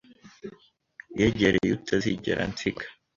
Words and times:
Yegereye 1.19 1.69
utazigera 1.79 2.39
ansiga 2.47 2.85